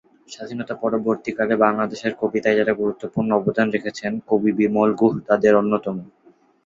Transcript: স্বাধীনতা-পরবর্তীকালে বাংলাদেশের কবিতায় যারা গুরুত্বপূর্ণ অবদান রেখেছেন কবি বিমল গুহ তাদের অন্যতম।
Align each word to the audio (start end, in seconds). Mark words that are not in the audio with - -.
স্বাধীনতা-পরবর্তীকালে 0.29 1.53
বাংলাদেশের 1.57 2.13
কবিতায় 2.21 2.57
যারা 2.57 2.73
গুরুত্বপূর্ণ 2.73 3.29
অবদান 3.33 3.67
রেখেছেন 3.71 4.11
কবি 4.29 4.51
বিমল 4.59 4.89
গুহ 4.99 5.13
তাদের 5.29 5.53
অন্যতম। 5.55 5.95